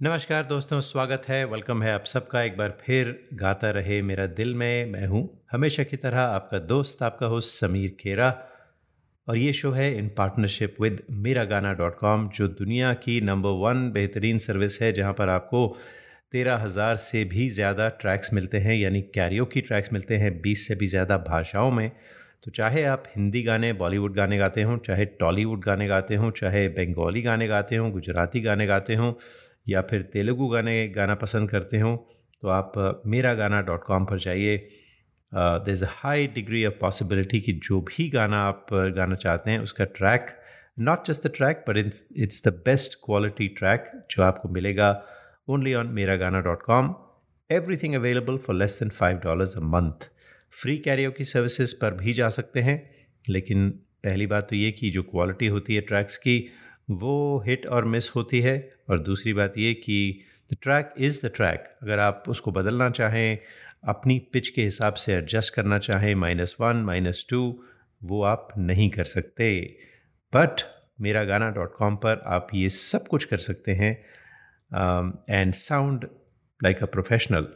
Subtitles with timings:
[0.00, 4.54] नमस्कार दोस्तों, स्वागत है वेलकम है आप सबका। एक बार फिर गाता रहे मेरा दिल
[4.54, 8.28] में, मैं हूँ हमेशा की तरह आपका दोस्त, आपका होस्ट समीर खेरा।
[9.28, 13.50] और ये शो है इन पार्टनरशिप विद मेरा गाना डॉट कॉम जो दुनिया की नंबर
[13.60, 15.66] वन बेहतरीन सर्विस है, जहाँ पर आपको
[16.32, 20.66] तेरह हज़ार से भी ज़्यादा ट्रैक्स मिलते हैं, यानी कैरियो की ट्रैक्स मिलते हैं, बीस
[20.68, 21.90] से भी ज़्यादा भाषाओं में।
[22.44, 26.68] तो चाहे आप हिंदी गाने बॉलीवुड गाने गाते हों, चाहे टॉलीवुड गाने गाते हों, चाहे
[26.70, 29.12] बंगाली गाने गाते हों, गुजराती गाने गाते हों
[29.66, 31.96] या फिर तेलुगु गाने, गाना पसंद करते हों
[32.42, 34.56] तो आप मेरा गाना डॉट कॉम पर जाइए।
[35.32, 39.58] There is a high degree of possibility कि जो भी गाना आप गाना चाहते हैं,
[39.60, 40.26] उसका track
[40.78, 44.90] not just the track but it's the best quality track जो आपको मिलेगा
[45.48, 46.94] only on Mera Gaana dot com.
[47.76, 50.08] Everything available for less than five dollars a month
[50.52, 52.78] free Cairo की सर्विसेज़ पर भी जा सकते हैं,
[53.24, 53.70] लेकिन
[54.04, 56.38] पहली बात तो ये कि जो क्वालिटी होती है ट्रैक्स की
[56.88, 58.56] वो हिट और मिस होती है।
[58.90, 59.98] और दूसरी बात ये कि
[60.50, 63.38] the track is the track अगर आप उसको बदलना चाहें,
[63.84, 67.40] अपनी पिच के हिसाब से एडजस्ट करना चाहें माइनस वन माइनस टू
[68.02, 69.48] वो आप नहीं कर सकते।
[70.32, 70.62] बट
[71.00, 73.92] मेरा गाना डॉट कॉम पर आप ये सब कुछ कर सकते हैं
[75.30, 76.08] and sound
[76.60, 77.48] like a professional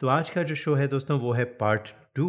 [0.00, 2.28] तो आज का जो शो है दोस्तों, वो है part two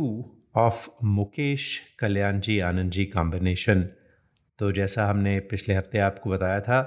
[0.55, 3.87] of Mukesh Kalyan ji, Anand ji combination
[4.61, 6.81] तो जैसा हमने पिछले हफ़्ते आपको बताया था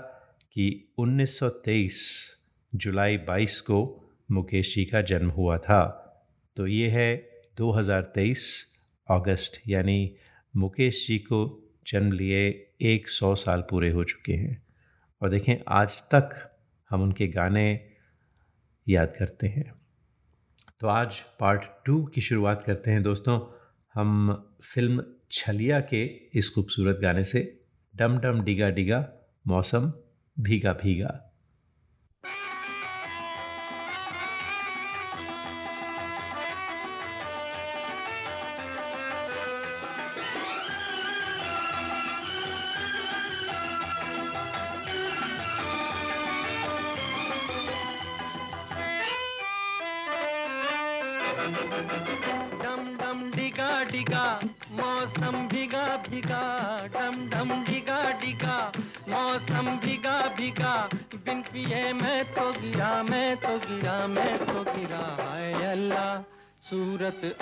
[0.53, 2.37] कि 1923
[2.75, 5.83] जुलाई 22 को मुकेश जी का जन्म हुआ था।
[6.57, 8.67] तो ये है 2023
[9.11, 10.17] अगस्त, यानी
[10.57, 14.67] मुकेश जी को जन्म लिए एक सौ साल पूरे हो चुके हैं।
[15.23, 16.57] और देखें, आज तक
[16.91, 17.91] हम उनके गाने
[18.89, 19.75] याद करते हैं।
[20.81, 23.41] तो आज पार्ट टू की शुरुआत करते हैं। दोस्तों,
[23.95, 24.33] हम
[24.75, 27.61] फ़िल्म छलिया के इस खूबसूरत गाने से
[27.97, 29.09] डम डम डिगा डिगा
[29.47, 29.93] मौसम
[30.41, 31.34] भीगा भीगा।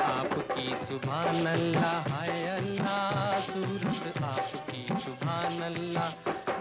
[0.03, 6.09] आपकी सुभान अल्लाह हाय अल्लाह, सूरत आपकी सुभान अल्लाह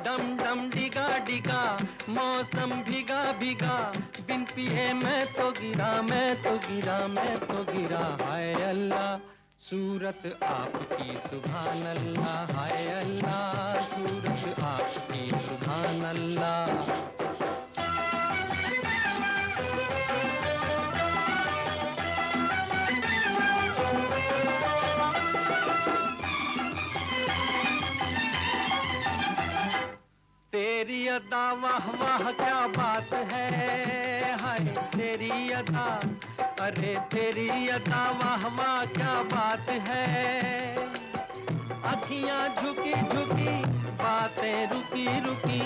[0.05, 1.61] डम डम डिगा डिगा,
[2.09, 3.75] मौसम भिगा भिगा।
[4.27, 9.17] बिन पिए मैं तो गिरा, मैं तो गिरा, मैं तो गिरा। हाय अल्लाह,
[9.61, 16.90] सूरत आपकी सुभान अल्लाह हाय अल्लाह, सूरत आपकी सुभान अल्लाह
[30.81, 34.39] तेरी अदा, वाह वाह, क्या बात है?
[34.39, 34.59] हाय,
[34.95, 36.01] तेरी अदा,
[36.65, 40.73] अरे तेरी अदा, वाह वाह, क्या बात है?
[41.83, 43.55] अखियाँ झुकी झुकी,
[43.93, 45.61] बातें रुकी रुकी,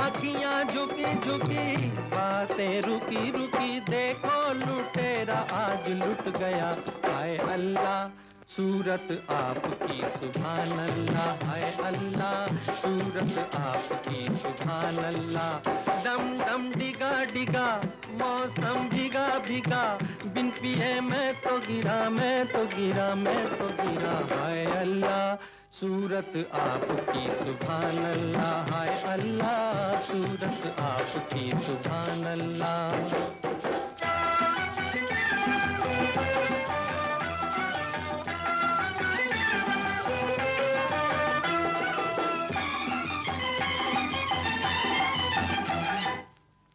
[0.00, 6.74] अखियाँ झुकी झुकी, बातें रुकी रुकी, देखो लुटेरा, आज लुट गया,
[7.12, 8.08] हाय अल्लाह।
[8.48, 15.70] सूरत आपकी सुभान अल्लाह है अल्लाह। सूरत आपकी सुभान अल्लाह।
[16.04, 23.14] डम डम डिगा डिगा, मौसम भिगा भिगा। बिन पिए मैं तो गिरा, मैं तो गिरा,
[23.14, 25.34] मैं तो गिरा। है अल्लाह,
[25.72, 33.43] सूरत आपकी सुभान अल्लाह है अल्लाह। सूरत आपकी सुभान अल्लाह।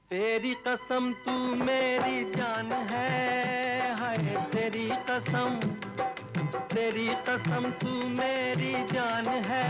[0.10, 4.18] तेरी कसम, तू मेरी जान है। हाय,
[4.52, 5.60] तेरी कसम
[6.74, 9.68] तेरी कसम, तू मेरी जान है।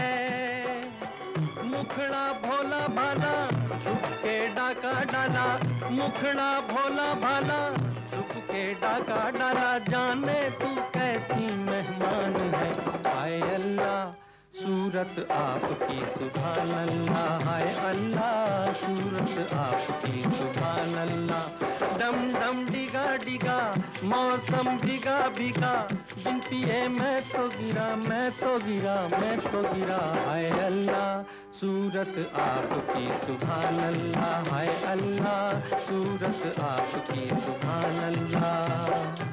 [1.63, 3.47] मुखड़ा भोला भाला
[3.79, 5.59] छुप के डाका डाला।
[5.89, 7.75] मुखड़ा भोला भाला
[8.09, 12.71] छुप के डाका डाला। जाने तू कैसी मेहमान है।
[13.13, 14.28] हाय अल्लाह
[14.59, 21.67] सूरत आपकी सुभान अल्लाह हाय अल्लाह, सूरत आपकी सुभान अल्लाह
[21.99, 23.57] डम डम डिगा डिगा,
[24.03, 25.71] मौसम भिगा भिगा
[26.23, 31.23] बिन पिए मैं तो गिरा, मैं तो गिरा, मैं तो गिरा। हाय अल्लाह,
[31.59, 35.41] सूरत आपकी सुभान अल्लाह हाय अल्लाह,
[35.87, 39.28] सूरत आपकी सुभान अल्लाह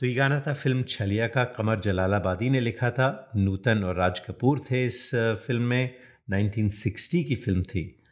[0.00, 4.18] तो ये गाना था फ़िल्म छलिया का, कमर जलालाबादी ने लिखा था। नूतन और राज
[4.20, 5.94] कपूर थे इस फ़िल्म में।
[6.30, 8.02] 1960 की फ़िल्म थी।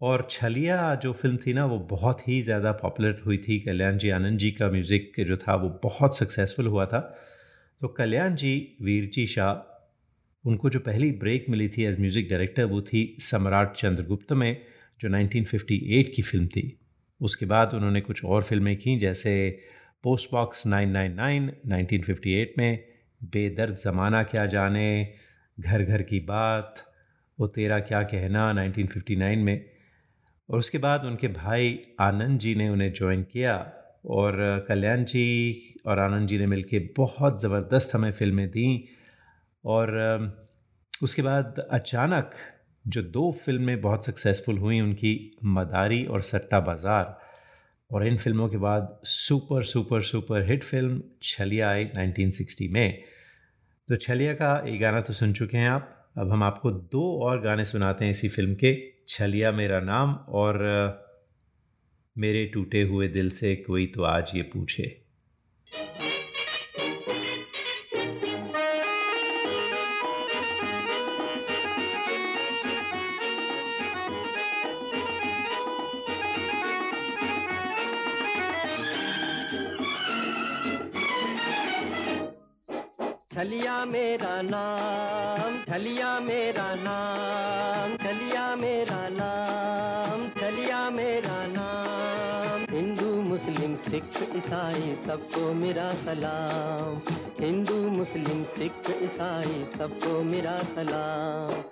[0.00, 4.10] और छलिया जो फ़िल्म थी ना, वो बहुत ही ज़्यादा पॉपुलर हुई थी। कल्याण जी
[4.10, 7.00] आनंद जी का म्यूज़िक जो था, वो बहुत सक्सेसफुल हुआ था।
[7.80, 9.54] तो कल्याण जी, वीरजी शाह,
[10.48, 14.62] उनको जो पहली ब्रेक मिली थी एज म्यूज़िक डायरेक्टर, वो थी सम्राट चंद्रगुप्त में,
[15.00, 16.78] जो 1958 की फ़िल्म थी।
[17.20, 19.60] उसके बाद उन्होंने कुछ और फ़िल्में की, जैसे
[20.06, 22.84] पोस्ट बॉक्स 999 1958 में,
[23.24, 25.14] बेदर्द ज़माना क्या जाने
[25.60, 26.74] घर घर की बात,
[27.40, 29.64] वो तेरा क्या कहना 1959 में।
[30.50, 33.72] और उसके बाद उनके भाई आनंद जी ने उन्हें ज्वाइन किया
[34.06, 35.26] और कल्याण जी
[35.86, 38.88] और आनंद जी ने मिलके बहुत ज़बरदस्त हमें फ़िल्में दी।
[39.64, 39.94] और
[41.02, 42.30] उसके बाद अचानक
[42.86, 47.25] जो दो फ़िल्में बहुत सक्सेसफुल हुई, उनकी मदारी और सट्टा बाज़ार।
[47.92, 53.02] और इन फ़िल्मों के बाद super super super hit film Chhalia आई 1960 में।
[53.88, 57.40] तो छलिया का ये गाना तो सुन चुके हैं आप। अब हम आपको दो और
[57.40, 60.58] गाने सुनाते हैं इसी फ़िल्म के, छलिया मेरा नाम और,
[62.18, 65.05] मेरे टूटे हुए दिल से कोई तो आज ये पूछे।
[84.46, 95.52] नाम छलिया मेरा नाम छलिया मेरा नाम छलिया मेरा नाम। हिंदू, मुस्लिम, सिख, ईसाई, सबको
[95.54, 97.14] मेरा सलाम।
[97.44, 101.62] हिंदू, मुस्लिम, सिख, ईसाई, सबको मेरा सलाम।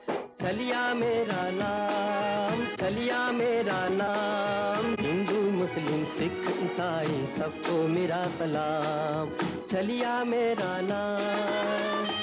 [0.40, 9.30] छलिया मेरा नाम छलिया मेरा नाम। हिंदू, मुस्लिम, सिख, ईसाई, सबको मेरा सलाम।
[9.70, 12.13] छलिया मेरा नाम।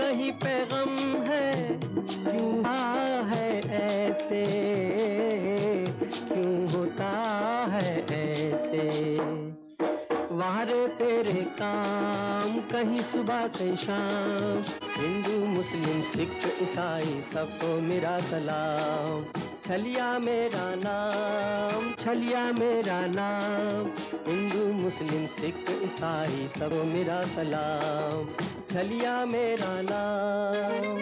[0.00, 1.80] कहीं पे गम है?
[2.24, 2.64] क्यों
[3.28, 4.46] है ऐसे?
[6.08, 7.08] क्यों होता
[7.72, 9.18] है ऐसे?
[10.34, 14.64] वारे तेरे काम, कहीं सुबह, कहीं शाम।
[15.02, 23.90] हिंदू, मुस्लिम, सिख, ईसाई, सबको मेरा सलाम। छलिया मेरा नाम, छलिया मेरा नाम।
[24.32, 30.98] हिंदू, मुस्लिम, सिख, ईसाई सब मेरा सलाम। छलिया मेरा नाम।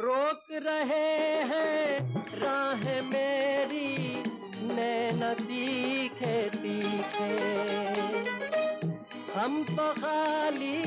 [0.00, 1.04] रोक रहे
[1.50, 1.90] हैं
[2.38, 3.21] राह मेरी
[9.42, 10.84] हम तो खाली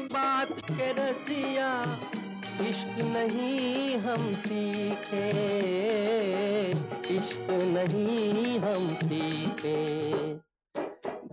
[0.00, 2.00] बात के रसिया,
[2.60, 5.30] इश्क नहीं हम सीखे,
[7.16, 9.98] इश्क नहीं हम सीखे।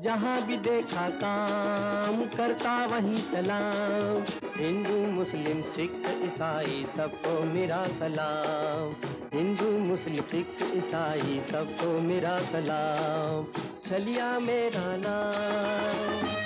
[0.01, 5.91] जहाँ भी देखा काम करता वही सलाम, हिंदू मुस्लिम, सिख,
[6.23, 16.44] ईसाई सबको मेरा सलाम। हिंदू मुस्लिम, सिख, ईसाई सबको मेरा सलाम। चलिया मेरा नाम।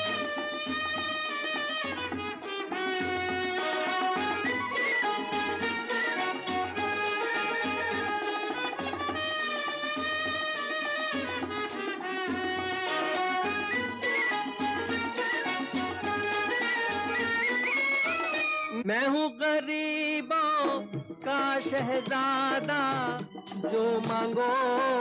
[18.89, 20.79] मैं हूँ गरीबों
[21.25, 23.19] का शहजादा,
[23.55, 24.47] जो मांगो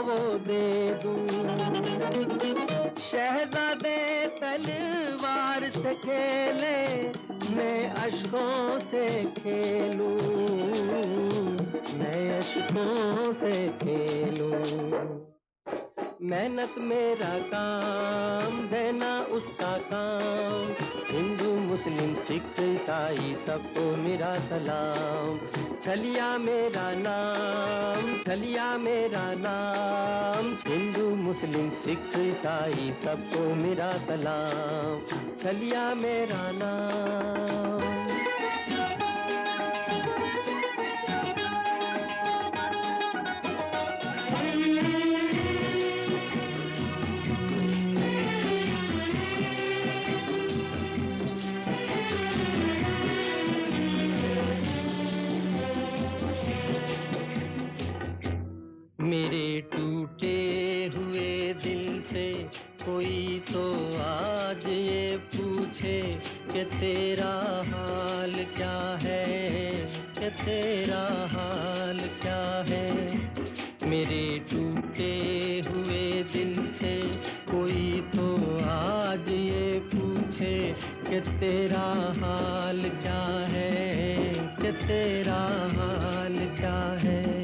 [0.01, 1.27] वो दे दूँ।
[3.01, 7.09] शहजादे तलवार से खेले,
[7.55, 10.21] मैं अशकों से खेलूं।
[11.99, 15.18] मैं अशकों से खेलूं।
[16.21, 20.85] मेहनत मेरा काम देना उसका काम।
[21.15, 25.39] हिंदू, मुस्लिम, सिख, ईसाई सबको मेरा सलाम।
[25.83, 36.51] छलिया मेरा नाम, छलिया मेरा नाम। हिंदू, मुस्लिम, सिख, ईसाई सबको मेरा सलाम। छलिया मेरा
[36.51, 38.28] नाम।
[63.53, 66.01] तो आज ये पूछे
[66.53, 69.71] कि तेरा हाल क्या है?
[70.19, 73.17] कि तेरा हाल क्या है?
[73.89, 75.13] मेरे टूटे
[75.67, 77.01] हुए दिल से
[77.51, 80.75] कोई तो आज ये पूछे
[81.09, 84.33] कि तेरा हाल क्या है?
[84.61, 85.41] कि तेरा
[85.77, 87.38] हाल क्या है?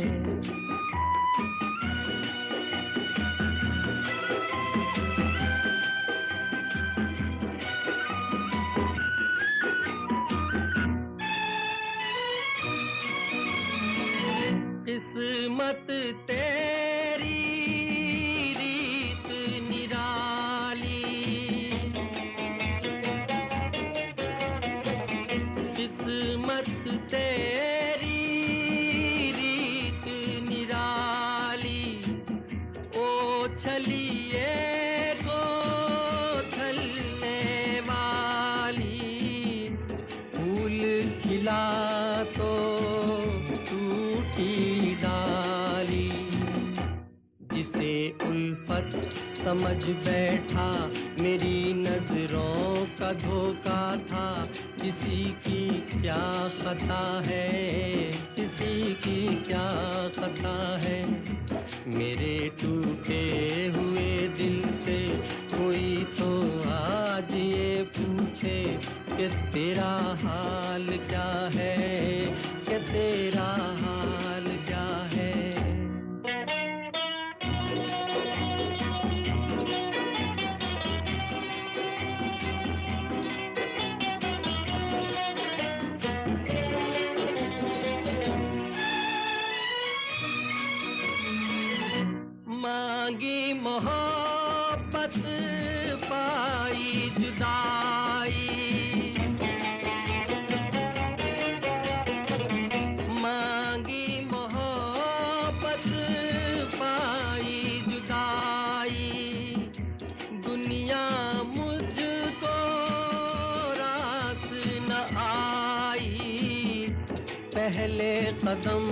[117.76, 118.86] पहले कदम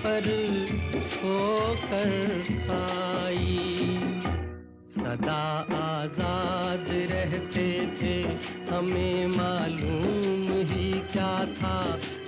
[0.00, 0.26] पर
[1.12, 2.10] होकर
[2.66, 3.54] खाई
[4.94, 5.44] सदा
[5.76, 7.66] आज़ाद रहते
[8.00, 8.12] थे,
[8.70, 11.76] हमें मालूम ही क्या था,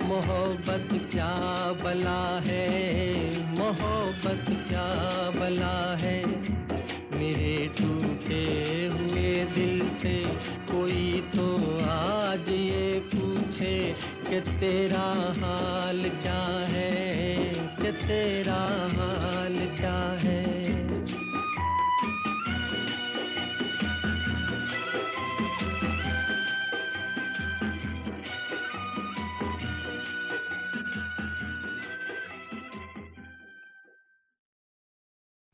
[0.03, 1.35] मोहब्बत क्या
[1.83, 2.65] बला है,
[3.59, 4.89] मोहब्बत क्या
[5.39, 6.19] बला है।
[7.17, 8.45] मेरे टूटे
[8.93, 10.17] हुए दिल से
[10.71, 11.47] कोई तो
[13.56, 13.76] पूछे
[14.28, 15.06] कि तेरा
[15.42, 16.40] हाल क्या
[16.72, 16.90] है
[17.80, 18.60] कि तेरा
[18.98, 20.40] हाल क्या है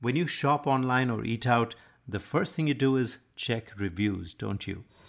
[0.01, 1.75] When you shop online or eat out,
[2.07, 4.85] the first thing you do is check reviews, don't you?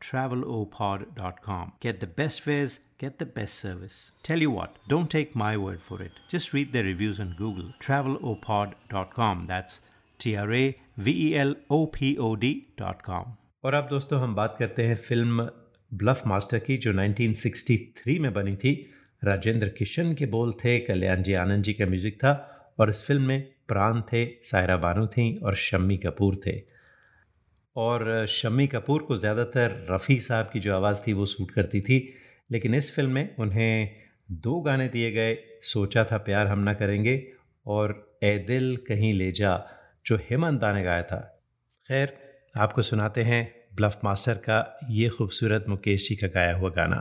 [0.00, 1.72] travelopod.com.
[1.80, 4.12] Get the best fares, get the best service.
[4.22, 6.12] Tell you what, don't take my word for it.
[6.28, 7.72] Just read their reviews on Google.
[7.80, 9.46] Travelopod.com.
[9.46, 9.80] That's
[10.20, 13.36] T R A V E L O P O D.com.
[13.64, 15.48] और अब दोस्तों हम बात करते हैं film
[15.92, 18.72] bulb master की जो 1963 में बनी थी
[19.24, 22.32] राजेंद्र किशन के बोल थे कल्याण जी आनंद जी का म्यूज़िक था
[22.80, 26.52] और इस फ़िल्म में प्राण थे सायरा बानो थी और शम्मी कपूर थे
[27.76, 31.98] और शम्मी कपूर को ज़्यादातर रफ़ी साहब की जो आवाज़ थी वो सूट करती थी,
[32.50, 33.96] लेकिन इस फ़िल्म में उन्हें
[34.30, 37.16] दो गाने दिए गए, सोचा था प्यार हम ना करेंगे
[37.66, 39.66] और ए दिल कहीं ले जा,
[40.06, 41.20] जो हेमंत दा ने गाया था।
[41.88, 42.12] खैर,
[42.56, 43.44] आपको सुनाते हैं
[43.76, 47.00] ब्लफ मास्टर का ये खूबसूरत मुकेश जी का गाया हुआ गाना।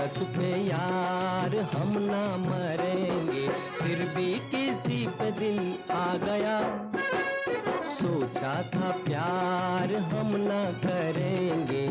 [0.00, 3.48] सूरत पे यार हम ना मरेंगे।
[3.80, 5.58] फिर भी किसी पे दिल
[5.90, 6.56] आ गया।
[7.94, 11.86] सोचा था प्यार हम ना करेंगे।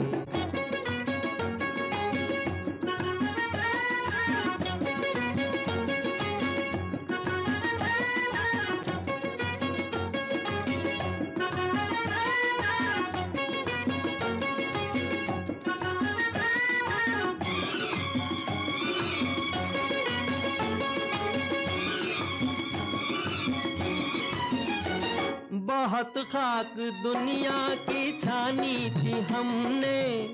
[25.99, 30.27] बहुत खाक दुनिया की छानी थी हमने।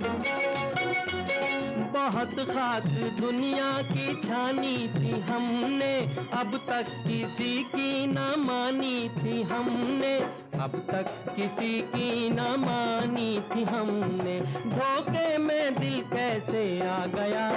[1.83, 2.83] बहुत खाक
[3.21, 10.17] दुनिया की छानी थी हमने। अब तक किसी की न मानी थी हमने।
[10.59, 14.39] अब तक किसी की न मानी थी हमने।
[14.69, 17.51] धोखे में दिल कैसे आ गया?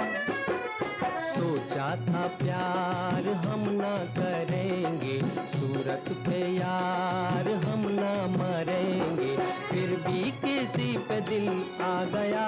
[1.35, 5.48] सोचा था प्यार हम ना करेंगे।
[5.89, 9.29] सूरत पे यार हम ना मरेंगे।
[9.69, 11.47] फिर भी किसी पे दिल
[11.81, 12.45] आ गया।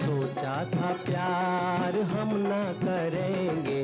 [0.00, 3.82] सोचा था प्यार हम ना करेंगे।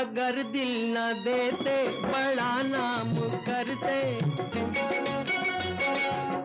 [0.00, 4.16] अगर दिल न देते, बड़ा नाम करते।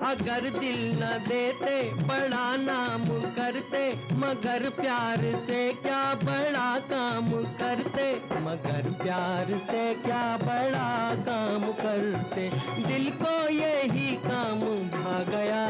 [0.05, 8.21] अगर दिल न देते, बड़ा नाम करते। मगर प्यार से क्या बड़ा काम करते?
[8.33, 12.51] मगर प्यार से क्या बड़ा काम करते?
[12.87, 15.69] दिल को यही काम भा गया।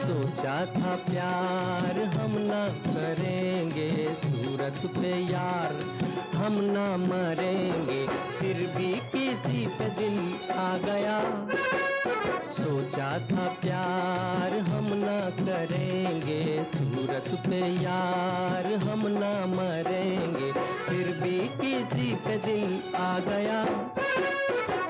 [0.00, 6.09] सोचा था प्यार हम ना करेंगे, सूरत पे यार।
[6.40, 8.06] हम ना मरेंगे,
[8.38, 10.16] फिर भी किसी पे दिल
[10.52, 11.16] आ गया।
[12.50, 20.52] सोचा था प्यार हम ना करेंगे, सूरत पे यार हम ना मरेंगे,
[20.88, 23.64] फिर भी किसी पे दिल आ गया।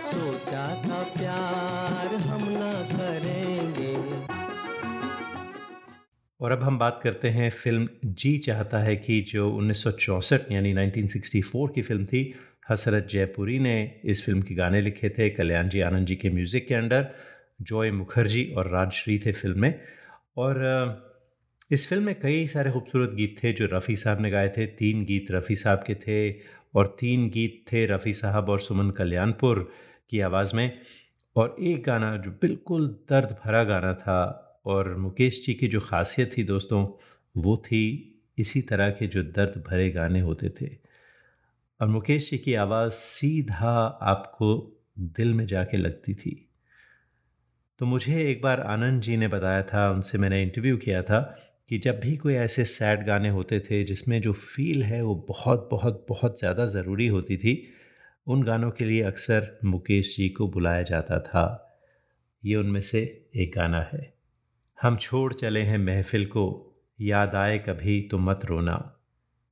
[0.07, 2.15] सोचा था प्यार
[6.40, 11.68] और अब हम बात करते हैं फ़िल्म जी चाहता है कि, जो 1964 यानी 1964
[11.74, 12.35] की फ़िल्म थी।
[12.70, 16.68] हसरत जयपुरी ने इस फ़िल्म के गाने लिखे थे, कल्याण जी आनंद जी के म्यूज़िक
[16.68, 17.07] के अंडर,
[17.62, 19.81] जॉय मुखर्जी और राजश्री थे फ़िल्म में।
[20.37, 20.57] और
[21.72, 25.05] इस फ़िल्म में कई सारे खूबसूरत गीत थे, जो रफ़ी साहब ने गाए थे। तीन
[25.05, 26.40] गीत रफ़ी साहब के थे
[26.74, 29.70] और तीन गीत थे रफ़ी साहब और सुमन कल्याणपुर
[30.11, 30.81] की आवाज़ में।
[31.37, 36.38] और एक गाना जो बिल्कुल दर्द भरा गाना था और मुकेश जी की जो खासियत
[36.38, 36.87] थी दोस्तों,
[37.37, 38.07] वो थी
[38.38, 40.77] इसी तरह के जो दर्द भरे गाने होते थे।
[41.81, 46.49] और मुकेश जी की आवाज़ सीधा आपको दिल में जाके लगती थी।
[47.79, 51.37] तो मुझे एक बार आनंद जी ने बताया था, उनसे मैंने इंटरव्यू किया था
[51.68, 55.68] कि जब भी कोई ऐसे सैड गाने होते थे, जिसमें जो फील है वो बहुत
[55.70, 57.73] बहुत बहुत ज़्यादा ज़रूरी होती थी,
[58.27, 61.66] उन गानों के लिए अक्सर मुकेश जी को बुलाया जाता था।
[62.44, 64.19] ये उनमें से एक गाना है।
[64.83, 68.97] हम छोड़ चले हैं महफिल को, याद आए कभी तो मत रोना।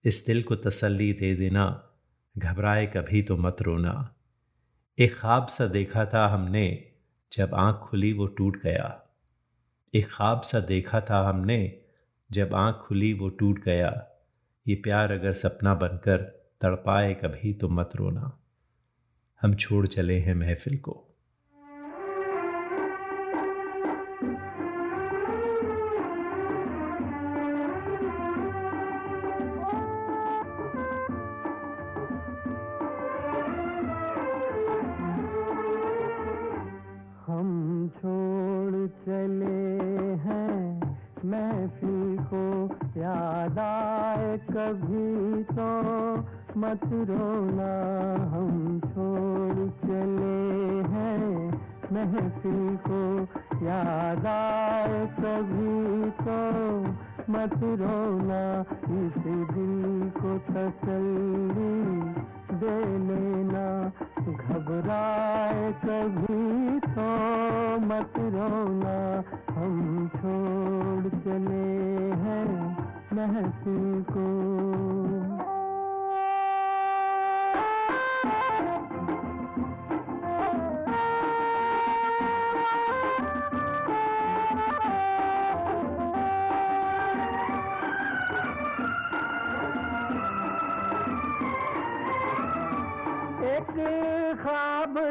[0.05, 1.91] इस दिल को तसल्ली दे देना,
[2.39, 4.15] घबराए कभी तो मत रोना।
[4.99, 6.91] एक ख्वाब सा देखा था हमने,
[7.33, 9.03] जब आँख खुली वो टूट गया।
[9.95, 11.81] एक ख्वाब सा देखा था हमने,
[12.33, 14.07] जब आँख खुली वो टूट गया।
[14.69, 16.19] ये प्यार अगर सपना बनकर
[16.61, 18.39] तड़पाए कभी तो मत रोना।
[19.43, 21.08] हम छोड़ चले हैं महफिल को।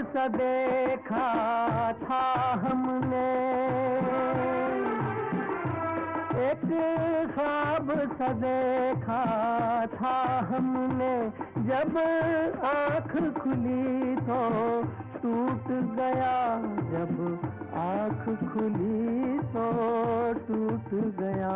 [0.08, 1.28] सा देखा
[1.94, 2.24] था
[2.64, 3.28] हमने।
[6.48, 6.66] एक
[7.36, 9.24] ख्वाब सा देखा
[9.96, 10.16] था
[10.52, 11.16] हमने।
[11.68, 11.98] जब
[12.64, 14.40] आँख खुली तो
[15.22, 15.68] टूट
[15.98, 16.36] गया।
[16.94, 17.14] जब
[17.76, 19.68] आँख खुली तो
[20.48, 20.90] टूट
[21.20, 21.56] गया।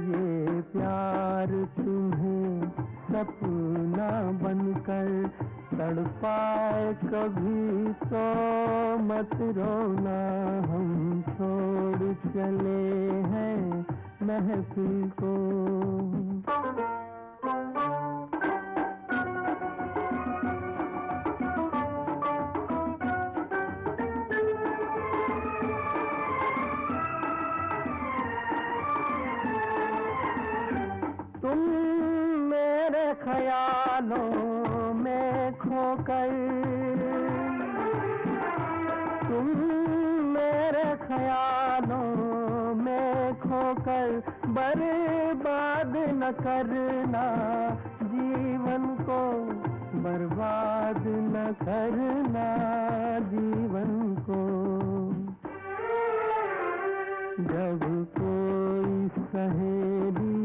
[0.00, 2.59] ये प्यार तुम्हें
[3.10, 4.10] सपना
[4.42, 5.08] बनकर
[5.72, 8.22] तड़पाए कभी तो
[9.08, 10.20] मत रोना
[10.70, 12.82] हम छोड़ चले
[13.32, 13.86] हैं
[14.22, 15.34] महफिल को।
[33.30, 36.30] ख्यालों में खोकर।
[39.28, 39.46] तुम
[40.34, 47.24] मेरे ख्यालों में खोकर बर्बाद न करना,
[48.02, 49.20] जीवन को
[50.00, 52.46] बर्बाद न करना,
[53.28, 54.40] जीवन को।
[57.44, 57.80] जब
[58.20, 60.40] कोई सहेली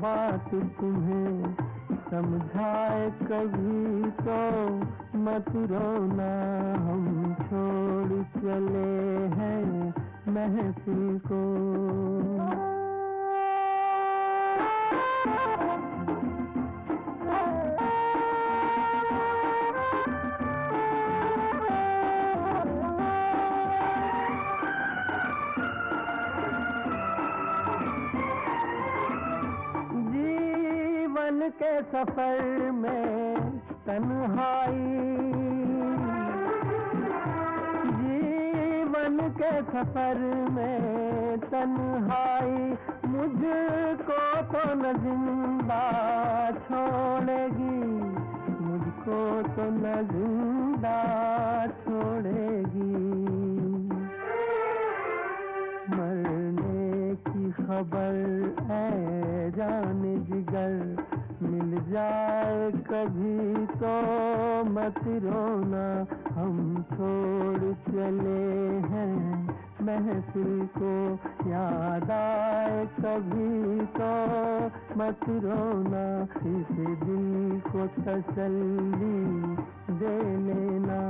[0.00, 1.71] बात तुम्हें
[2.12, 4.40] समझाए कभी तो
[5.18, 6.32] मत रोना
[6.86, 8.92] हम छोड़ चले
[9.36, 9.94] हैं
[10.28, 11.40] महफिल को।
[31.52, 34.76] के सफ़र में तन्हाई।
[38.00, 40.18] जीवन के सफ़र
[40.50, 42.76] में तन्हाई।
[43.08, 45.84] मुझको तो न ज़िंदा
[46.50, 47.78] छोड़ेगी?
[48.64, 50.98] मुझको तो न ज़िंदा
[51.66, 52.94] छोड़ेगी।
[55.96, 58.14] मरने की खबर
[58.70, 61.01] है जान जिगर।
[61.42, 63.94] मिल जाए कभी तो
[64.70, 68.42] मत रोना, हम छोड़ चले
[68.88, 69.42] हैं।
[69.82, 70.92] महफिल को
[71.50, 74.10] याद आए कभी तो
[74.98, 76.04] मत रोना,
[76.50, 76.70] इस
[77.02, 79.18] दिल को तसल्ली
[79.94, 81.00] दे लेना।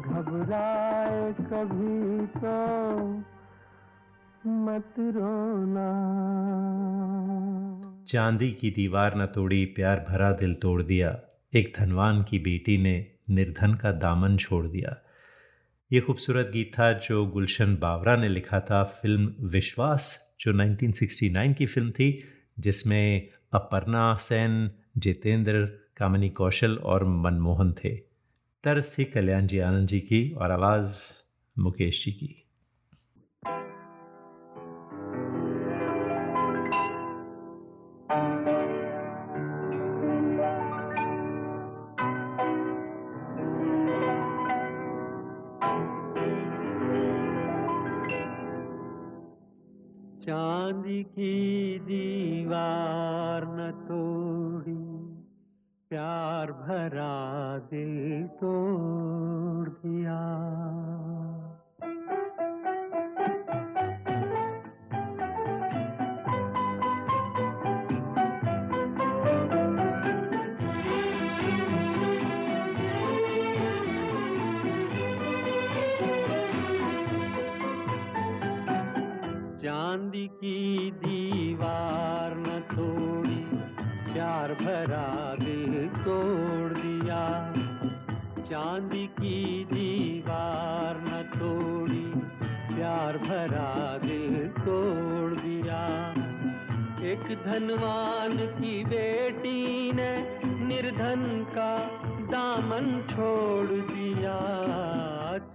[0.00, 2.56] घबराए कभी तो
[4.46, 5.88] मत रोना।
[8.06, 11.20] चांदी की दीवार न तोड़ी प्यार भरा दिल तोड़ दिया।
[11.54, 15.04] एक धनवान की बेटी ने निर्धन का दामन छोड़ दिया।
[15.92, 21.66] ये खूबसूरत गीत था जो गुलशन बावरा ने लिखा था। फ़िल्म विश्वास, जो 1969 की
[21.66, 22.24] फ़िल्म थी,
[22.60, 27.96] जिसमें अपर्णा सेन, जितेंद्र, कामनी कौशल और मनमोहन थे।
[28.64, 31.00] तर्ज थी कल्याण जी आनंद जी की और आवाज़
[31.58, 32.43] मुकेश जी की।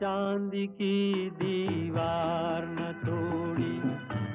[0.01, 3.71] चांदी की दीवार न तोड़ी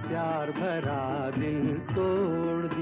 [0.08, 2.73] प्यार भरा दिल तोड़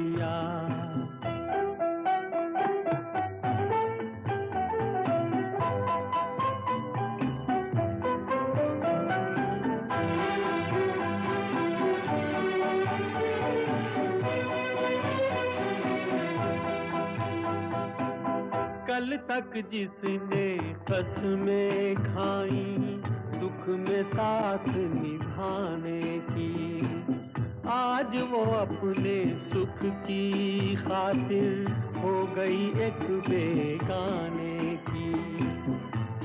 [19.33, 23.01] तक जिसने कसमें खाई,
[23.41, 26.87] दुख में साथ निभाने की।
[27.69, 31.69] आज वो अपने सुख की खातिर
[31.99, 35.13] हो गई एक बेगाने की।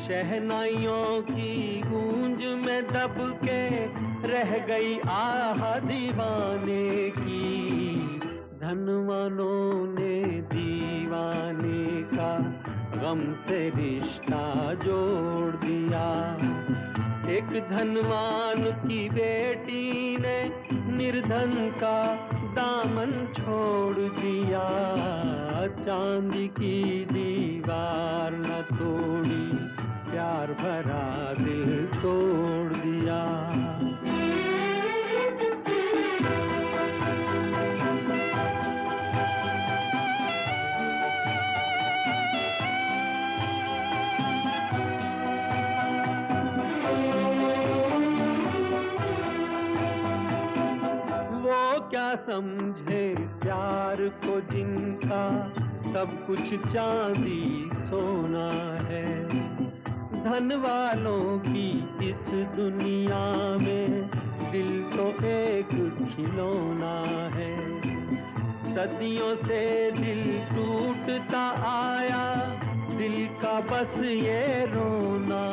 [0.07, 3.85] शहनाइयों की गूंज में दब के
[4.27, 7.67] रह गई आह दीवाने की।
[8.61, 12.56] धनवानों ने दीवाने का
[12.97, 16.35] गम से रिश्ता जोड़ दिया।
[17.29, 20.51] एक धनवान की बेटी ने
[20.97, 22.15] निर्धन का
[22.55, 24.63] दामन छोड़ दिया।
[25.67, 29.57] चांदी की दीवार न तोड़ी,
[30.11, 33.46] प्यार भरा दिल तोड़ दिया।
[52.17, 55.23] समझे प्यार को जिनका
[55.93, 58.49] सब कुछ चांदी सोना
[58.87, 59.23] है।
[60.23, 61.69] धन वालों की
[62.09, 62.21] इस
[62.55, 63.23] दुनिया
[63.57, 64.09] में
[64.51, 65.69] दिल तो एक
[66.15, 66.95] खिलौना
[67.35, 67.55] है।
[68.75, 72.25] सदियों से दिल टूटता आया,
[72.97, 75.45] दिल का बस ये रोना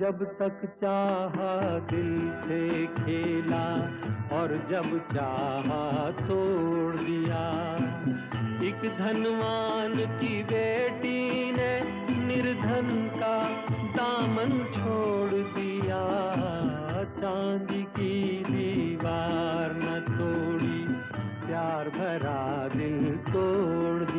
[0.00, 3.66] जब तक चाहा दिल से खेला
[4.38, 7.44] और जब चाहा तोड़ दिया।
[8.68, 11.80] एक धनवान की बेटी ने
[12.26, 13.38] निर्धन का
[13.96, 16.02] दामन छोड़ दिया।
[17.20, 20.84] चांदी की दीवार न तोड़ी,
[21.46, 24.15] प्यार भरा दिल तोड़ दिया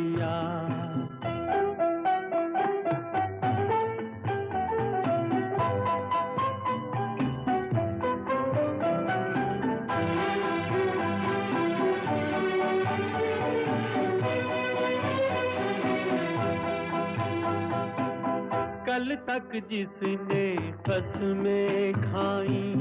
[19.28, 22.74] तक जिसने कसमें खाई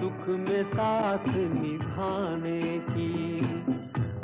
[0.00, 3.40] दुख में साथ निभाने की।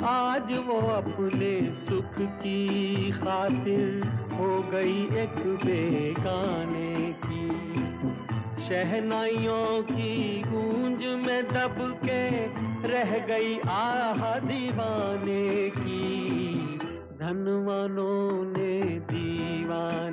[0.05, 7.49] आज वो अपने सुख की खातिर हो गई एक बेगाने की।
[8.67, 12.23] शहनाइयों की गूंज में दब के
[12.87, 16.57] रह गई आह दीवाने की।
[17.19, 20.06] धनवानों ने दीवाने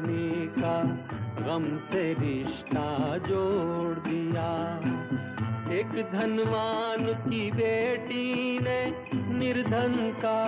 [1.45, 4.51] गम से रिश्ता जोड़ दिया।
[5.73, 8.81] एक धनवान की बेटी ने
[9.39, 10.41] निर्धन का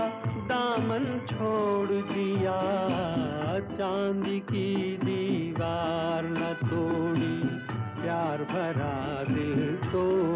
[0.47, 2.57] दामन छोड़ दिया।
[3.77, 7.37] चांदी की दीवार न तोड़ी,
[8.03, 10.36] प्यार भरा दिल तोड़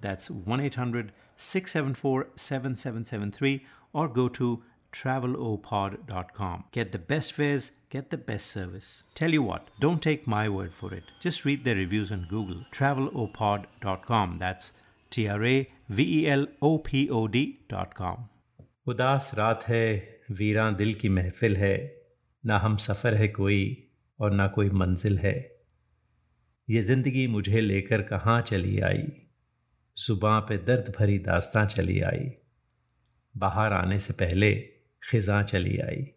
[0.00, 6.64] That's 1 800 674 7773 or go to travelopod.com.
[6.72, 9.02] Get the best fares, get the best service.
[9.14, 11.04] Tell you what, don't take my word for it.
[11.20, 12.62] Just read their reviews on Google.
[12.72, 14.38] travelopod.com.
[14.38, 14.72] That's
[15.10, 18.16] T R A V E L O P O D.com.
[18.86, 19.84] उदास रात है
[20.30, 21.76] वीरां दिल की महफिल है
[22.46, 23.88] ना हम सफ़र है कोई
[24.20, 25.34] और ना कोई मंजिल है
[26.70, 29.02] ये ज़िंदगी मुझे लेकर कहाँ चली आई
[29.95, 32.31] सुबह पे दर्द भरी दास्तां चली आई।
[33.37, 34.55] बाहर आने से पहले
[35.09, 36.11] खिजा चली आई।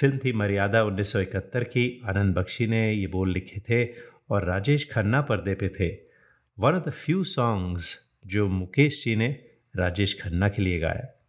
[0.00, 3.94] फ़िल्म थी मर्यादा 1971 की। आनंद बख्शी ने ये बोल लिखे थे
[4.30, 5.98] और राजेश खन्ना पर्दे पे थे।
[6.58, 9.44] One of the few songs जो मुकेश जी ने
[9.76, 11.23] राजेश खन्ना के लिए गाया।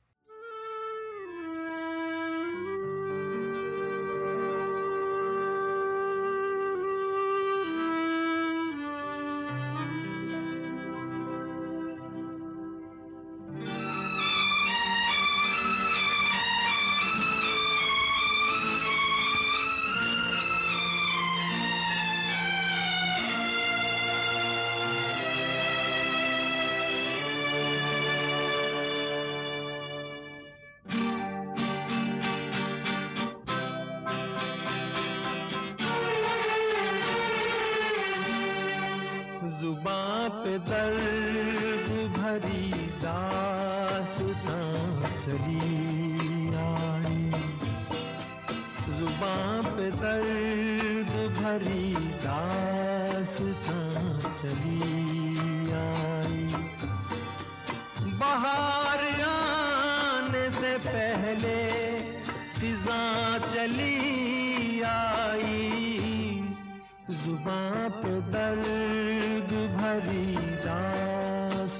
[67.10, 71.80] जुबां पे दर्द भरी दास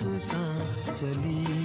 [1.00, 1.65] चली?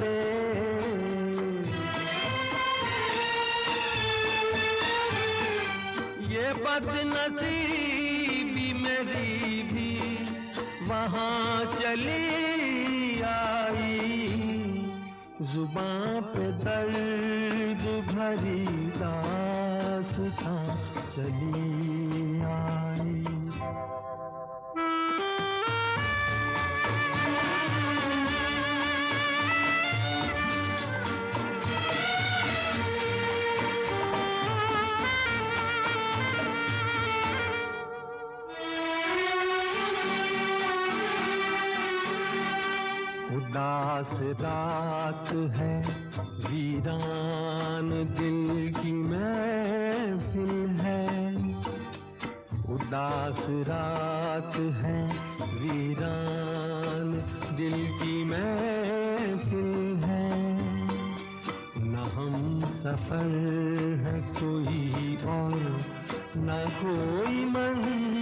[10.87, 13.97] वहाँ चली आई।
[15.41, 18.65] ज़ुबान पे दर्द भरी
[18.97, 20.65] दास्तां
[21.15, 22.30] चली
[43.51, 45.83] उदास रात है।
[46.19, 51.27] वीरान दिल की महफिल है।
[52.73, 55.07] उदास रात है।
[55.43, 57.11] वीरान
[57.57, 60.31] दिल की महफिल है।
[61.77, 63.29] न हम सफ़र
[63.99, 65.81] है कोई और,
[66.37, 68.20] न कोई मंजिल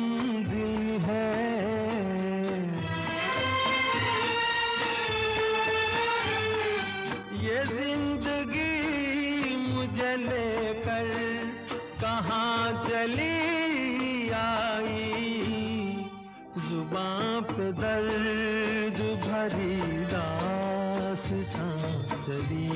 [18.00, 19.76] दर्द भरी
[20.12, 21.80] दास्तां
[22.26, 22.70] चली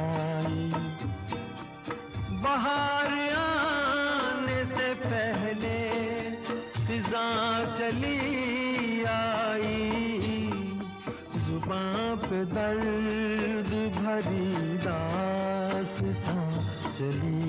[0.00, 0.66] आई।
[2.42, 5.78] बाहर आने से पहले
[6.86, 7.26] फिजा
[7.78, 8.18] चली
[9.04, 9.86] आई।
[12.24, 14.48] पे दर्द भरी
[14.86, 16.50] दास्तां
[16.92, 17.39] चली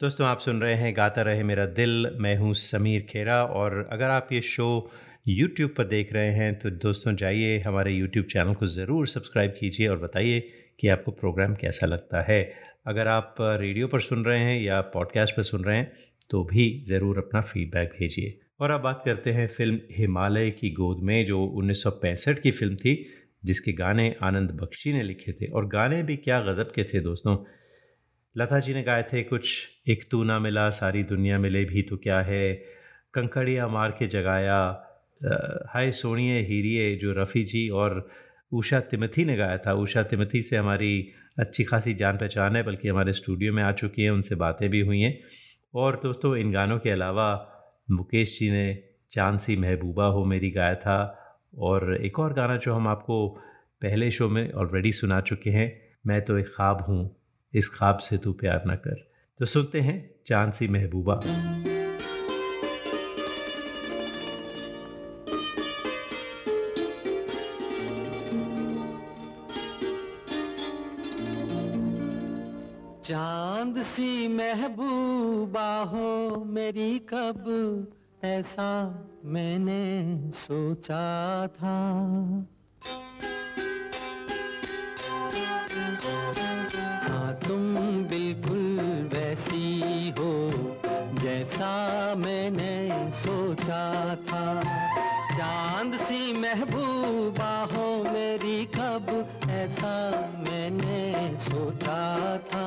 [0.00, 4.10] दोस्तों, आप सुन रहे हैं, गाता रहे मेरा दिल। मैं हूँ समीर खेरा और अगर
[4.10, 4.68] आप ये शो
[5.28, 9.88] यूट्यूब पर देख रहे हैं तो दोस्तों, जाइए हमारे यूट्यूब चैनल को ज़रूर सब्सक्राइब कीजिए
[9.88, 10.40] और बताइए
[10.80, 12.40] कि आपको प्रोग्राम कैसा लगता है।
[12.86, 15.92] अगर आप रेडियो पर सुन रहे हैं या पॉडकास्ट पर सुन रहे हैं
[16.30, 21.02] तो भी ज़रूर अपना फीडबैक भेजिए। और अब बात करते हैं फ़िल्म हिमालय की गोद
[21.02, 23.06] में, जो उन्नीस सौ पैंसठ की फ़िल्म थी,
[23.44, 27.36] जिसके गाने आनंद बख्शी ने लिखे थे। और गाने भी क्या गज़ब के थे दोस्तों
[28.36, 31.96] लता जी ने गाए थे, कुछ एक तू ना मिला, सारी दुनिया मिले भी तो
[31.96, 32.54] क्या है?
[33.14, 34.86] कंकड़िया मार के जगाया
[35.68, 38.08] हाय सोनिए, हीरिए, जो रफ़ी जी और
[38.52, 41.08] उषा तिमथी ने गाया था। उषा तिमथी से हमारी
[41.38, 44.80] अच्छी खासी जान पहचान है, बल्कि हमारे स्टूडियो में आ चुकी हैं, उनसे बातें भी
[44.80, 45.20] हुई हैं।
[45.74, 47.52] और दोस्तों, इन गानों के अलावा
[47.90, 51.16] मुकेश जी ने चाँद सी महबूबा हो मेरी गाया था।
[51.58, 53.28] और एक और गाना जो हम आपको
[53.82, 57.19] पहले शो में ऑलरेडी सुना चुके हैं, मैं तो एक ख्वाब हूँ
[57.54, 61.20] इस ख्वाब से तू प्यार ना कर। तो सुनते हैं चाँद सी महबूबा।
[73.04, 77.44] चाँद सी महबूबा हो मेरी कब,
[78.24, 78.70] ऐसा
[79.24, 79.82] मैंने
[80.34, 81.76] सोचा था।
[93.70, 94.60] सोचा था।
[95.36, 99.06] चाँद सी महबूबा हो मेरी, कब?
[99.50, 99.94] ऐसा
[100.38, 102.00] मैंने सोचा
[102.50, 102.66] था।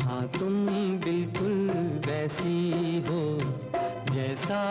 [0.00, 0.66] हाँ तुम
[1.04, 1.70] बिल्कुल
[2.06, 3.22] वैसी हो
[4.12, 4.62] जैसा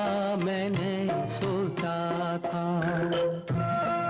[0.44, 1.98] मैंने सोचा
[2.46, 4.03] था।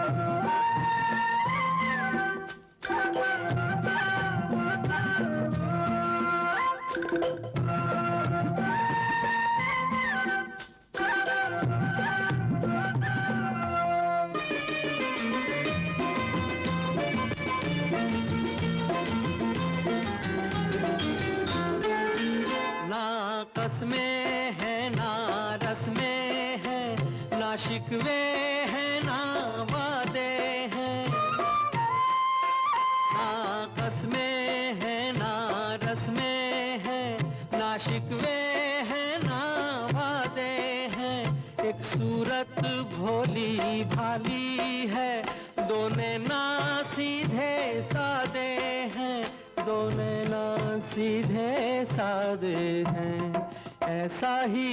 [54.04, 54.73] ऐसा ही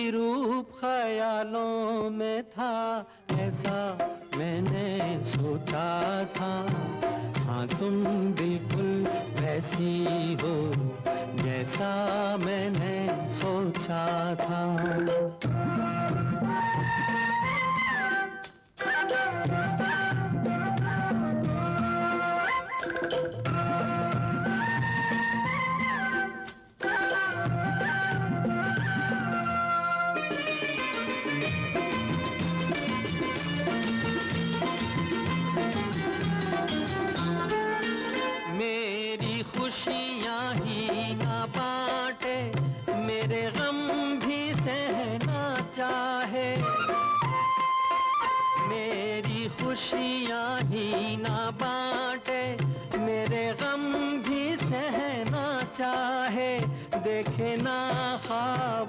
[57.21, 57.79] देखे ना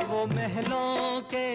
[0.01, 1.47] वो महलों के।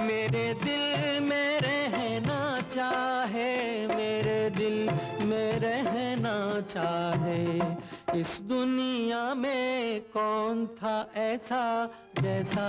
[0.00, 2.38] मेरे दिल में रहना
[2.72, 3.52] चाहे,
[3.86, 4.78] मेरे दिल
[5.28, 6.34] में रहना
[6.72, 11.62] चाहे। इस दुनिया में कौन था ऐसा
[12.20, 12.66] जैसा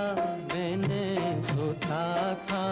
[0.52, 2.04] मैंने सोचा
[2.44, 2.66] था।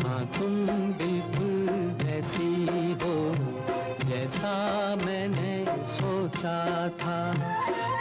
[0.00, 2.50] हाँ तुम बिल्कुल ऐसी
[3.02, 3.16] हो,
[4.06, 4.56] जैसा
[5.04, 5.54] मैंने
[6.00, 6.58] सोचा
[7.00, 7.20] था।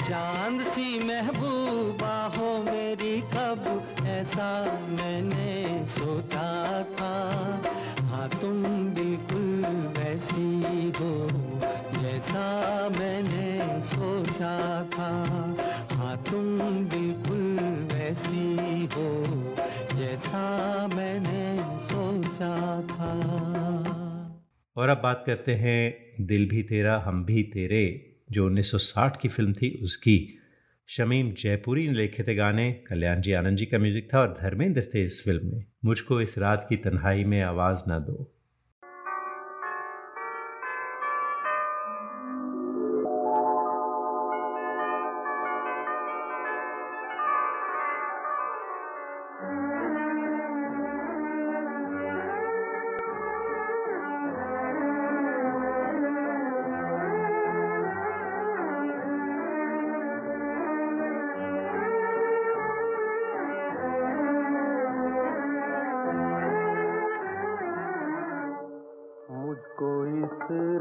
[0.05, 7.13] चाँद सी महबूबा हो मेरी कब, ऐसा मैंने सोचा था।
[8.05, 9.65] हाँ तुम बिल्कुल
[9.99, 11.27] वैसी हो
[12.01, 12.45] जैसा
[12.89, 15.09] मैंने सोचा था।
[15.95, 17.59] हाँ तुम बिल्कुल
[17.93, 19.23] वैसी हो
[19.97, 23.13] जैसा मैंने सोचा था।
[24.77, 25.95] और अब बात करते हैं,
[26.25, 30.39] दिल भी तेरा, हम भी तेरे। जो 1960 की फ़िल्म थी, उसकी।
[30.87, 34.83] शमीम जयपुरी ने लिखे थे गाने, कल्याण जी आनंद जी का म्यूज़िक था और धर्मेंद्र
[34.93, 38.34] थे इस फ़िल्म में। मुझको इस रात की तन्हाई में आवाज़ ना दो।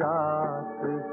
[0.02, 1.03] रात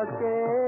[0.00, 0.59] आँख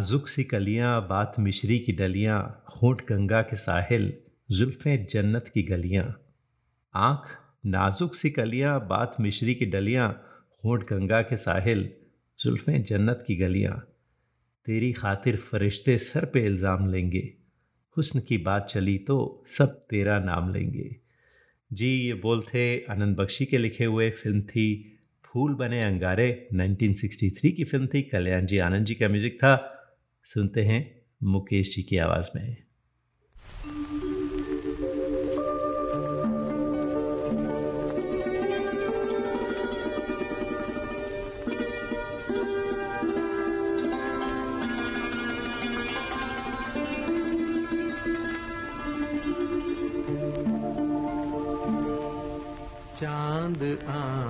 [0.00, 4.12] नाजुक सी कलियाँ, बात मिश्री की डलियाँ, होंठ गंगा के साहिल,
[4.50, 6.04] जुल्फ़ें जन्नत की गलियाँ।
[6.94, 7.26] आँख,
[7.66, 10.08] नाजुक सी कलियाँ, बात मिश्री की डलियाँ,
[10.64, 11.92] होंठ गंगा के साहिल,
[12.38, 13.74] जुल्फ़ें जन्नत की गलियाँ।
[14.66, 17.32] तेरी खातिर फरिश्ते सर पे इल्ज़ाम लेंगे।
[17.96, 20.96] हुस्न की बात चली तो सब तेरा नाम लेंगे।
[21.72, 27.52] जी, ये बोल थे आनंद बख्शी के लिखे हुए फ़िल्म थी, फूल बने अंगारे 1963
[27.52, 29.76] की फ़िल्म थी, कल्याण जी आनंद जी का म्यूज़िक था।
[30.34, 32.56] सुनते हैं मुकेश जी की आवाज़ में।
[53.00, 54.29] चाँद आहे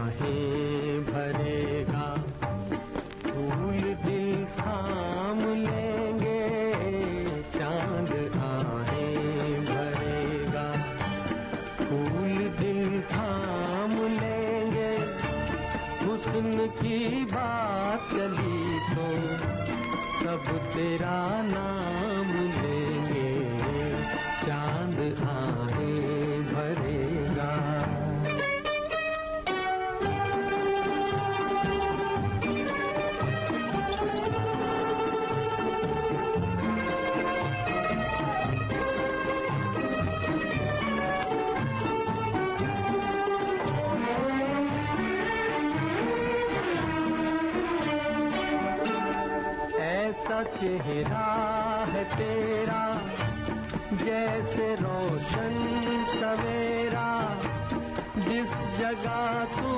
[59.01, 59.69] जगह तू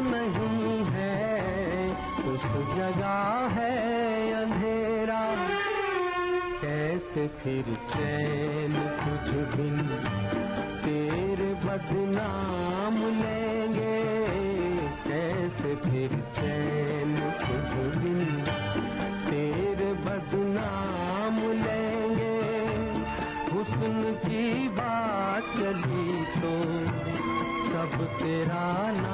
[0.00, 1.88] नहीं है।
[2.34, 2.42] उस
[2.76, 3.72] जगह है
[4.32, 5.36] अंधेरा।
[6.62, 8.72] कैसे फिर चैन
[9.04, 9.78] कुछ बिन
[10.84, 12.83] तेरे बदनाम
[28.24, 28.66] तेरा
[28.96, 29.13] नाम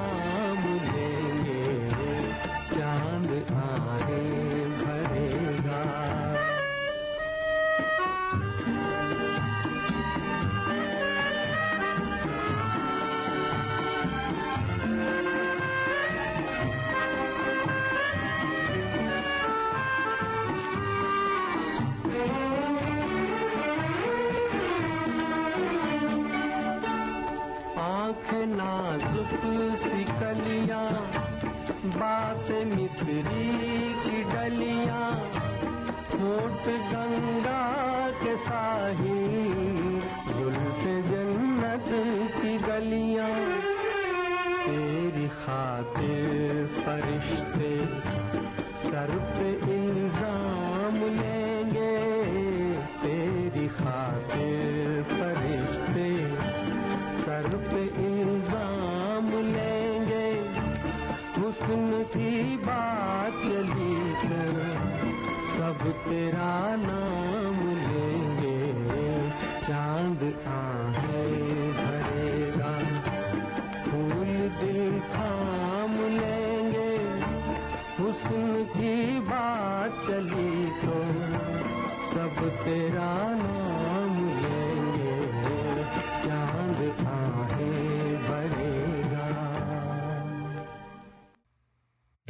[66.41, 67.70] तेरा नाम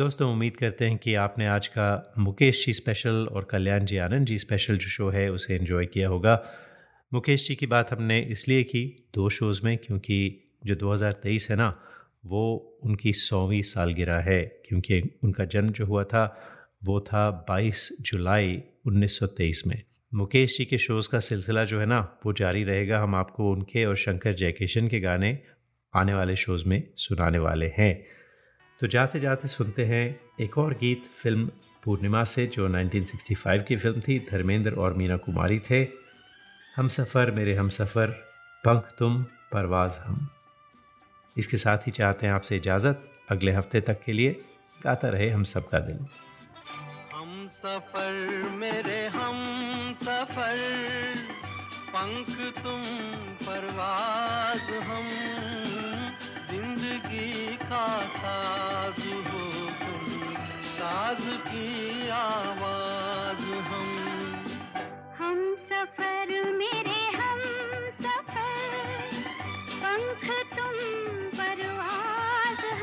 [0.01, 4.27] दोस्तों, उम्मीद करते हैं कि आपने आज का मुकेश जी स्पेशल और कल्याण जी आनंद
[4.27, 6.45] जी स्पेशल जो शो है, उसे एंजॉय किया होगा।
[7.15, 11.81] मुकेश जी की बात हमने इसलिए की दो शोज़ में, क्योंकि जो 2023 है ना,
[12.27, 16.41] वो उनकी सौवीं सालगिरह है, क्योंकि उनका जन्म जो हुआ था,
[16.85, 19.83] वो था 22 जुलाई 1923 में।
[20.15, 23.85] मुकेश जी के शोज़ का सिलसिला जो है ना, वो जारी रहेगा। हम आपको उनके
[23.85, 25.39] और शंकर जयकिशन के गाने
[25.95, 28.20] आने वाले शोज़ में सुनाने वाले हैं।
[28.81, 31.51] तो जाते जाते सुनते हैं एक और गीत, फ़िल्म
[31.85, 35.89] पूर्णिमा से, जो 1965 की फ़िल्म थी। धर्मेंद्र और मीना कुमारी थे।
[36.77, 38.07] हम सफ़र, मेरे हम सफ़र,
[38.65, 40.29] पंख तुम, परवाज हम।
[41.39, 44.45] इसके साथ ही चाहते हैं आपसे इजाज़त। अगले हफ़्ते तक के लिए
[44.83, 45.99] गाता रहे हम सबका दिल।
[47.15, 48.13] हम सफ़र,
[48.51, 49.37] मेरे हम
[50.03, 50.59] सफ़र,
[51.97, 52.50] पंख
[66.01, 67.41] सफ़र मेरे हम
[68.01, 69.11] सफ़र।
[69.83, 70.77] पंख तुम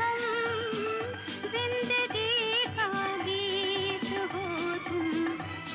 [0.00, 0.22] हम।
[1.54, 4.04] ज़िंदगी का गीत
[4.34, 4.44] हो
[4.88, 5.10] तुम।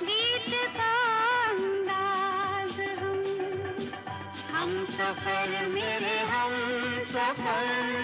[0.08, 0.54] गीत
[4.52, 6.56] हम सफ़र मेरे हम
[7.12, 8.03] सफ़र।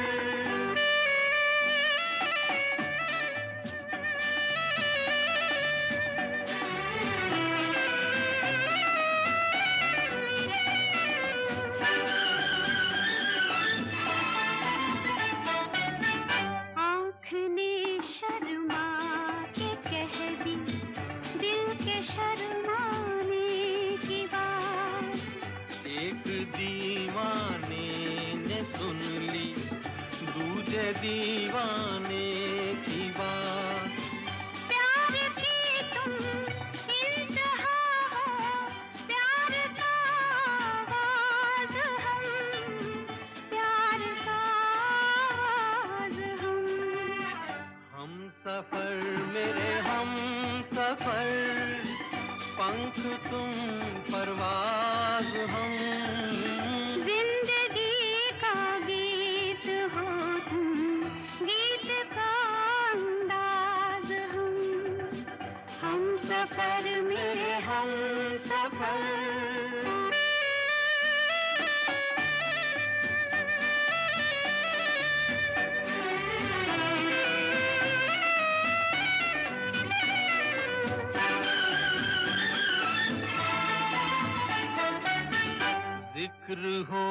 [86.49, 87.01] ज़िक्र हो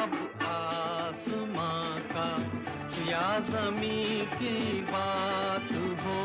[0.00, 0.12] अब
[0.42, 2.28] आसमां का,
[3.10, 5.72] या जमी की बात
[6.04, 6.16] हो।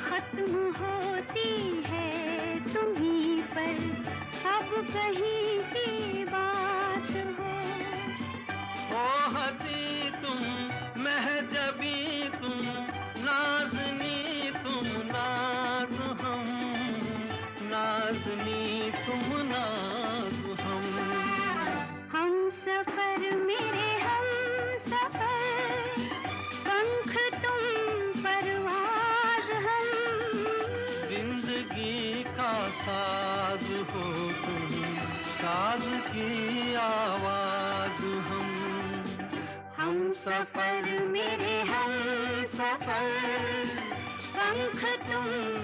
[0.00, 1.52] खत्म होती
[1.86, 2.08] है
[2.72, 3.76] तुम्हीं पर,
[4.54, 5.53] अब कहीं
[40.24, 41.90] सफ़र मेरे हम
[42.52, 43.10] सफ़र
[44.36, 45.63] पंख तुम